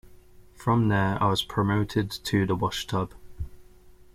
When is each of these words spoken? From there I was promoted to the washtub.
From 0.55 0.87
there 0.87 1.21
I 1.21 1.27
was 1.29 1.43
promoted 1.43 2.09
to 2.09 2.47
the 2.47 2.55
washtub. 2.55 3.13